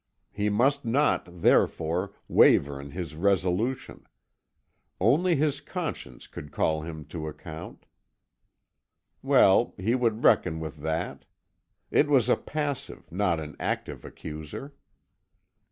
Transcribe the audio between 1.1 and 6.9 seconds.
therefore, waver in his resolution. Only his conscience could call